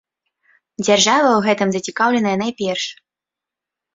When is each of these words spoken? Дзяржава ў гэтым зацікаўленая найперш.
Дзяржава 0.85 1.27
ў 1.33 1.39
гэтым 1.47 1.69
зацікаўленая 1.75 2.33
найперш. 2.43 2.83